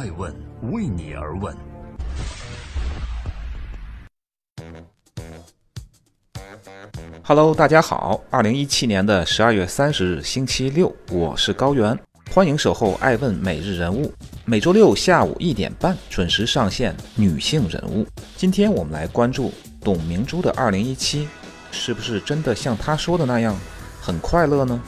[0.00, 0.34] 爱问
[0.72, 1.54] 为你而问。
[7.22, 11.94] Hello，大家好，二零一七年的十二月三十日，星期六，我是高原，
[12.30, 14.10] 欢迎守候爱问每日人物，
[14.46, 16.96] 每周六下午一点半准时上线。
[17.14, 18.06] 女性人物，
[18.38, 21.28] 今天我们来关注董明珠的二零一七，
[21.70, 23.54] 是不是真的像她说的那样
[24.00, 24.82] 很快乐呢？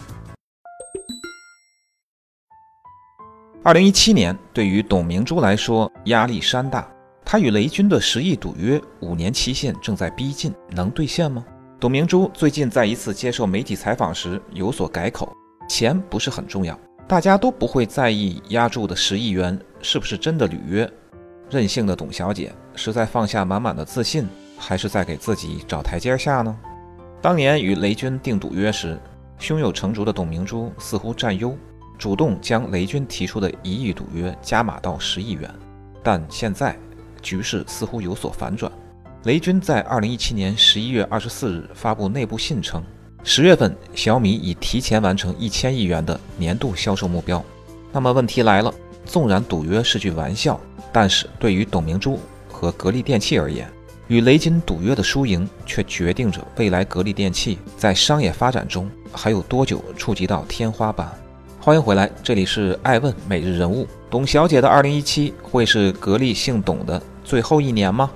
[3.65, 6.85] 二零一七年对于董明珠来说压力山大，
[7.25, 11.45] 她与雷军的十亿赌约五年期限正在逼近，能兑现吗？
[11.79, 15.33] 董明珠最近在一次接受媒体采访时有所改口，
[15.69, 20.91] 钱不是很重要，大家都不会在意押注的十亿元是不是真的履约。
[21.49, 24.27] 任性的董小姐是在放下满满的自信，
[24.59, 26.59] 还是在给自己找台阶下呢？
[27.21, 28.99] 当年与雷军订赌约时，
[29.39, 31.57] 胸有成竹的董明珠似乎占优。
[32.03, 35.49] 主动将雷军提出的一亿赌约加码到十亿元，
[36.03, 36.77] 但现在
[37.23, 38.73] 局势似乎有所反转。
[39.23, 42.83] 雷军在二零一七年十一月二十四日发布内部信称，
[43.23, 47.41] 十月份小米已提前完成一千亿元的年度销售目标。
[47.93, 50.61] 那么问题来了，纵然赌约是句玩笑，
[50.93, 53.71] 但是对于董明珠和格力电器而言，
[54.09, 61.09] 与雷军赌约的输赢却决定着未来格力电器在商业发展中还有多久触及到天花板。
[61.65, 63.87] 欢迎回来，这里是爱问每日人物。
[64.11, 68.11] 董小姐的二零一七会是格力姓董的最后一年吗？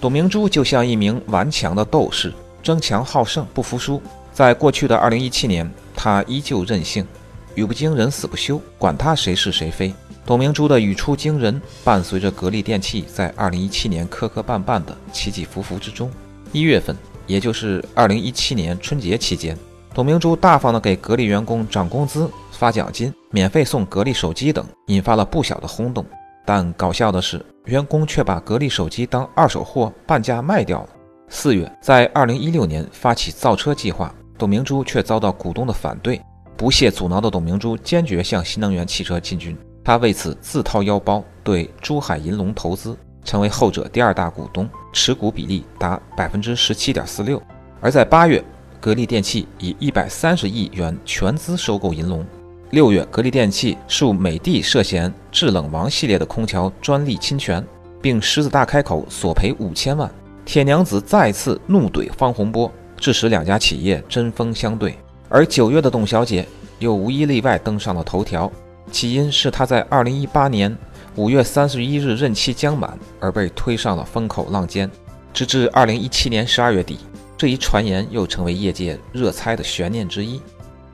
[0.00, 4.02] 董明珠就像一名顽强的斗士，争强好胜，不服输。
[4.32, 7.06] 在过去的二零一七年，她依旧任性，
[7.54, 9.94] 语不惊人死不休，管他谁是谁非。
[10.26, 16.10] 董明珠的语出惊人，伴随着格力电器在二零一七年磕磕绊绊的起起伏伏之中。
[16.50, 16.96] 一月份，
[17.28, 19.56] 也就是二零一七年春节期间，
[19.94, 22.30] 董明珠大方的给格力员工涨工资。
[22.52, 26.06] 发奖金、免费送格力手机等，引发了不小的轰动。
[26.44, 30.88] 但搞笑的是，员工却把格力手机当二手货半价卖掉了。
[31.28, 36.20] 四月，在二零一六年发起造车计划，董明珠却遭到股东的反对。
[36.56, 47.42] 不懈阻挠的董明珠坚决向新能源汽车进军，她为此自掏腰包对珠海银隆投资，成为后者第二大股东，持股比例达百分之十七点四六。
[47.80, 48.40] 而在八月，
[48.82, 52.26] 格力电器以一百三十亿元全资收购银隆。
[52.70, 57.64] 六月，格力电器诉美的涉嫌制冷王系列的空调专利侵权，
[58.00, 60.10] 并狮子大开口索赔五千万。
[60.44, 64.98] 铁娘子再次怒怼方洪波，致使两家企业针锋相对。
[65.28, 66.44] 而九月的董小姐
[66.80, 68.50] 又无一例外登上了头条，
[68.90, 70.76] 起因是她在二零一八年
[71.14, 74.90] 五月三十一日任期将满而被推上了风口浪尖，
[75.32, 76.98] 直至二零一七年十二月底，
[77.42, 80.40] 这一传言又成为业界热猜的悬念之一。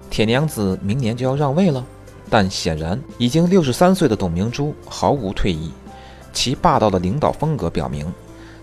[0.08, 1.84] 铁娘子明年就要让位了，
[2.30, 5.70] 但显然已经六十三岁的董明珠毫无退意，
[6.32, 8.10] 其霸道的领导风格表明，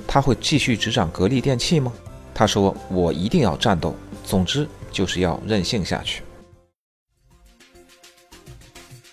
[0.08, 1.94] 他会继续执掌格力电器吗？
[2.34, 6.24] 他说：“我一定要战斗，总之就是要任性下去。”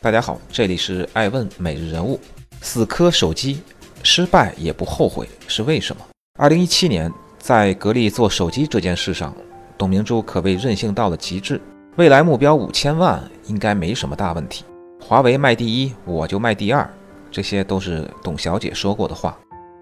[0.01, 2.19] 大家好，这里是爱问每日人物。
[2.63, 3.61] 死磕手机，
[4.03, 6.03] 失败也不后悔，是为什么？
[6.39, 9.35] 二零一七年在格力做手机这件事上，
[9.77, 11.61] 董明珠可谓任性到了极致。
[11.97, 14.65] 未来目标五千万应该没什么大问题。
[15.01, 16.89] 华为卖第一，我就卖第二，
[17.33, 19.37] 这些都是董小姐说过的话。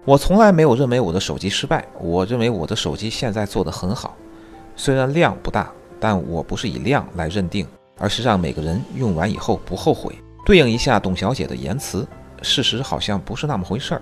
[0.05, 4.17] 我从来没有认为我的手机失败，我认为我的手机现在做得很好。
[4.75, 7.67] 虽然量不大，但我不是以量来认定，
[7.99, 10.15] 而是让每个人用完以后不后悔。
[10.47, 12.07] 对应一下董小姐的言辞，
[12.41, 14.01] 事实好像不是那么回事儿。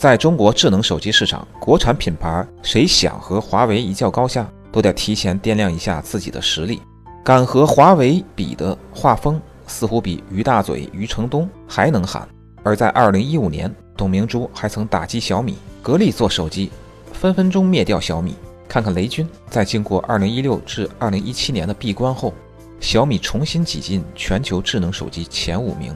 [0.00, 6.80] 在中国智能手机市场，国产品牌谁想和华为一较高下，都得提前掂量一下自己的实力。
[7.22, 12.26] 敢和华为比的画风，似乎比于大嘴余承东还能喊。
[12.62, 16.70] 而在二零一五年，董明珠还曾打击小米，格力做手机，
[17.12, 18.34] 分分钟灭掉小米。
[18.66, 22.32] 看看雷军，在经过二零一六至二零一七年的闭关后，
[22.80, 25.94] 小米重新挤进全球智能手机前五名，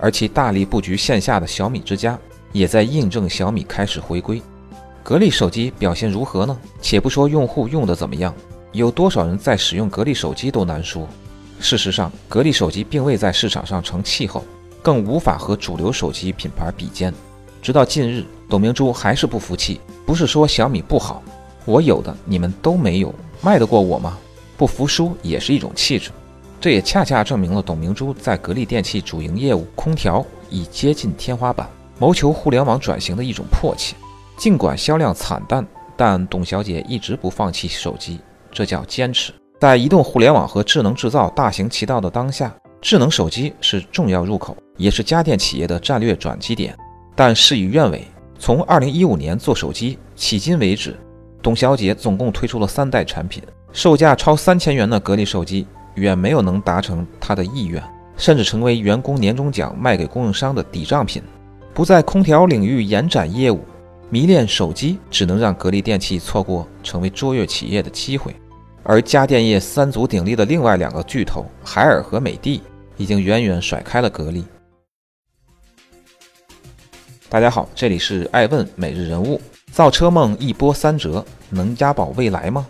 [0.00, 2.18] 而其大力布局线下的小米之家，
[2.52, 4.40] 也在印证小米开始回归。
[5.02, 6.56] 格力手机表现如何呢？
[6.80, 8.32] 且不说用户用的怎么样。
[8.70, 11.08] 有多少人在使用格力手机都难说。
[11.58, 14.44] 事实上，格力手机并未在市场上成气候，
[14.80, 17.12] 更无法和主流手机品牌比肩。
[17.60, 21.22] 直到近日，董明珠还是不服气，不是说小米不好，
[21.64, 24.18] 我有的你们都没有，卖得过我吗？
[24.56, 26.10] 不服输也是一种气质。
[26.60, 33.94] 这也恰恰证明了董明珠在格力电器主营业务空调已接近天花板，谋求互联网转型的一种迫切。
[34.36, 35.66] 尽管销量惨淡，
[35.96, 38.18] 但董小姐一直不放弃手机。
[38.50, 39.32] 这叫坚持。
[39.60, 44.56] 在移动互联网和智能制造大行其道的当下，智能手机是重要入口。
[44.76, 46.76] 也是家电企业的战略转机点。
[47.14, 48.04] 但事与愿违，
[48.38, 50.98] 从2015年做手机迄今为止，
[51.40, 53.42] 董小姐总共推出了三代产品，
[53.72, 57.80] 售价超三千元的格力手机远没有能达成她的意愿，
[58.16, 61.22] 甚至成为员工年终奖卖给供应商的抵账品。
[61.74, 63.60] 不在空调领域延展业务，
[64.10, 68.34] 迷恋手机，只能让格力电器错过成为卓越企业的机会。
[68.82, 72.60] 而家电业三足鼎立的另外两个巨头海尔和美的，
[72.98, 74.44] 已经远远甩开了格力。
[77.30, 79.40] 大家好，这里是爱问每日人物。
[79.70, 82.66] 造车梦一波三折，能押宝未来吗？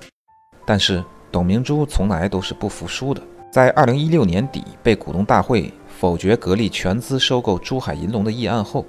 [0.65, 1.03] 但是
[1.33, 3.21] 董明珠从来都是不服输的。
[3.51, 5.73] 在二零一六年底被股东大会
[6.03, 8.85] 否决格力全资收购珠海银隆的议案后，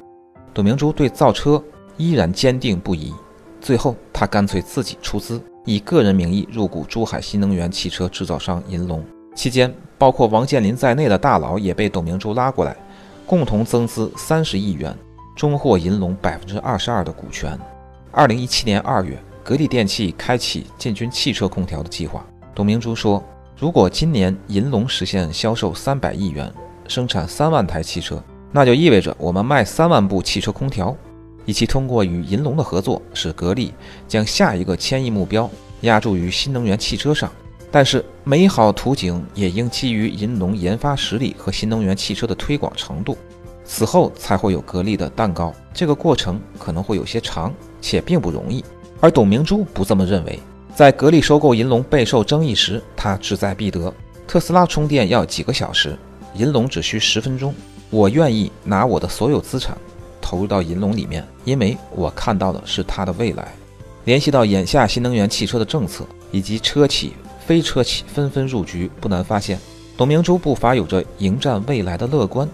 [0.51, 1.63] 董明珠对造车
[1.95, 3.13] 依然坚定不移。
[3.62, 5.39] 最后，他干脆自己出资。
[5.63, 9.06] 以个人名义入股珠海新能源汽车制造商银隆，
[9.36, 12.75] 期间包括王健林在内的大佬也被董明珠拉过来，
[13.27, 14.98] 共同增资三十亿元，
[15.36, 17.56] 终获银隆百分之二十二的股权。
[18.12, 22.25] 二零一七年二月，格力电器开启进军汽车空调的计划。
[22.56, 23.24] 董明珠说
[23.56, 26.51] ：“如果今年银隆实现销售三百亿元，
[26.88, 28.21] 生产三万台汽车，
[28.51, 30.95] 那就意味着我们卖三万部汽车空调。”
[31.45, 33.74] 以及通过与银龙的合作，使格力
[34.07, 35.50] 将下一个千亿目标
[35.81, 37.30] 压注于新能源汽车上。
[37.69, 43.18] 但是，美好图景也应基于银龙研发实力和新能源汽车的推广程度，
[43.65, 45.53] 此后才会有格力的蛋糕。
[45.74, 48.63] 这个过程可能会有些长，且并不容易。
[49.01, 50.39] 而董明珠不这么认为。
[50.74, 53.94] 在格力收购银龙备受争议时，他志在必得。
[54.25, 55.97] 特斯拉充电要几个小时，
[56.35, 57.53] 银龙只需十分钟。
[57.89, 59.77] 我愿意拿我的所有资产。
[60.19, 63.51] 投入到银龙里面，因为我看到的是它的未来。
[64.06, 67.13] 联系到眼下新能源汽车的政策以及车企、
[67.45, 69.59] 非车企纷纷入局，不难发现，
[69.95, 72.50] 董明珠不乏有着迎战未来的乐观，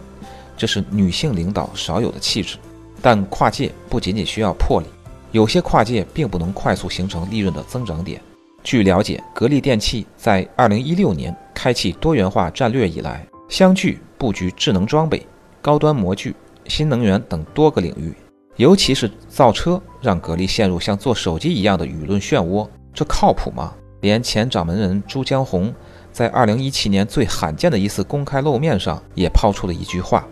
[0.57, 2.57] 这是女性领导少有的气质。
[3.01, 4.87] 但跨界不仅仅需要魄力，
[5.31, 8.21] 有些跨界并不能快速形成利润的增长点。
[8.61, 15.27] 据了解，格力电器在2016年开启多元化战略以来，相继布局智能装备、
[15.61, 16.35] 高端模具。
[16.67, 18.15] 新能源等多个领域，
[18.55, 23.73] 尤其是造车，让格力陷入像做手机一样的舆论漩涡，这靠谱吗？
[24.01, 25.73] 连前掌门人朱江洪
[26.11, 30.27] 在二零一七年最罕见的一次公开露面上，也抛出了一句话：“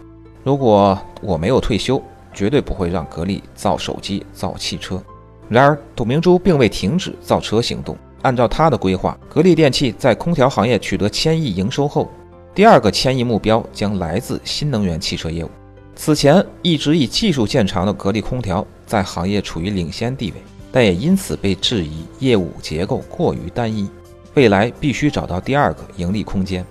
[0.45, 1.99] 如果我没有退休，
[2.31, 5.01] 绝对不会让格力造手机、造汽车。”
[5.49, 7.97] 然而，董明珠并未停止造车行动。
[8.21, 12.11] 按照他的规划，格力电器在空调行业取得千亿营收后，
[12.57, 15.50] 第二个千亿目标将来自新能源汽车业务。
[15.95, 23.88] 此前一直以技术见长的格力空调在行业处于领先地位，但也因此被质疑业务结构过于单一，
[24.33, 26.65] 未来必须找到第二个盈利空间。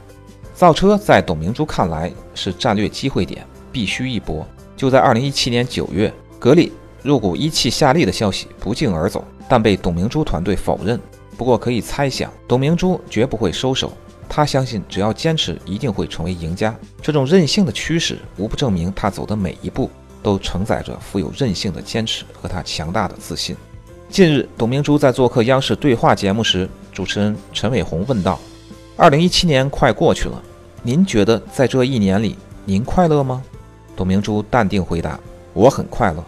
[0.57, 4.45] 造车在董明珠看来是战略机会点，必须一搏。
[4.77, 6.73] 就在2017年9月，格力
[7.05, 11.01] 入股一汽夏利的消息不胫而走，但被董明珠团队否认。
[11.37, 13.93] 不过可以猜想，董明珠绝不会收手。
[14.29, 16.75] 他相信，只要坚持，一定会成为赢家。
[17.01, 19.91] 这种任性的趋势，无不证明他走的每一步
[20.23, 23.57] 都承载着富有韧性的坚持和他强大的自信。
[24.09, 28.39] 近日，董明珠在做客央视对话节目时，主持人陈伟鸿问道
[28.97, 30.43] ：“二零一七年快过去了，
[30.83, 33.43] 您觉得在这一年里，您快乐吗？”
[33.97, 35.19] 董明珠淡定回答
[35.53, 36.25] ：“我很快乐。”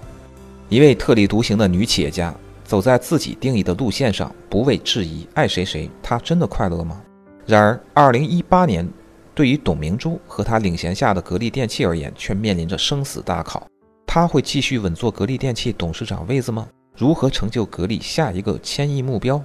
[0.69, 7.00] 一位特立独行的女企业家，走在自己定义的路线上，不畏质疑，爱谁谁，她真的快乐吗？
[7.49, 8.87] 然而，二零一八年，
[9.35, 13.67] 对于董明珠和她领衔下的格力电器而言，却面临着生死大考。
[14.07, 16.69] 他会继续稳坐格力电器董事长位子吗？
[16.95, 19.43] 如何成就格力下一个千亿目标？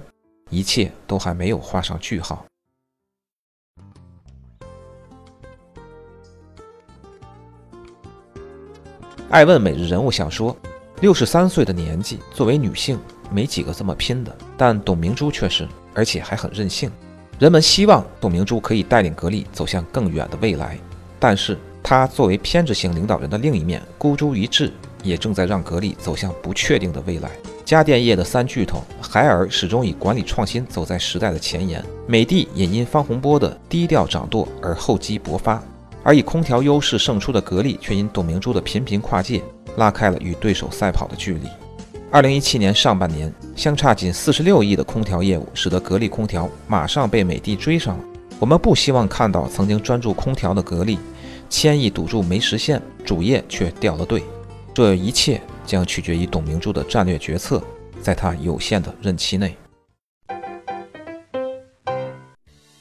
[0.50, 2.44] 一切都还没有画上句号。
[9.30, 10.54] 爱问每日人物小说：
[11.00, 16.92] 六十三岁的年纪，作为女性，没几个这么拼的，但董明珠却是，而且还很任性。
[17.38, 20.78] 人们希望董明珠可以带领格力走向更远的未来，
[21.18, 24.72] 但是她作为偏执型领导人的另一面，孤注一掷，
[25.02, 27.30] 也正在让格力走向不确定的未来。
[27.64, 35.60] 家电业的三巨头，海尔始终以管理创新走在时代的前沿，美的也因方洪波的低调掌舵而厚积薄发，
[36.04, 39.42] 而以空调优势胜出的格力，却因董明珠的频频跨界，
[39.76, 41.48] 拉开了与对手赛跑的距离。
[42.14, 48.04] 二零一七年上半年，相差仅四十六亿的空调业务，使得格力空调马上被美的追上了。
[48.38, 50.96] 我们不希望看到曾经专注空调的格力，
[51.50, 54.22] 千亿赌注没实现，主业却掉了队。
[54.72, 57.60] 这一切将取决于董明珠的战略决策，
[58.00, 59.56] 在她有限的任期内。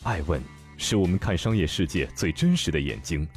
[0.03, 0.39] 爱问
[0.77, 3.27] 是我们看商业世界最真实的眼睛。